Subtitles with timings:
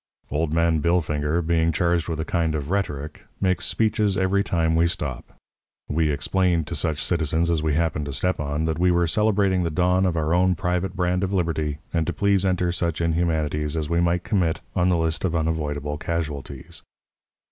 [0.31, 4.87] "Old Man Billfinger, being charged with a kind of rhetoric, makes speeches every time we
[4.87, 5.35] stop.
[5.87, 9.61] We explained to such citizens as we happened to step on that we were celebrating
[9.61, 13.77] the dawn of our own private brand of liberty, and to please enter such inhumanities
[13.77, 16.81] as we might commit on the list of unavoidable casualties.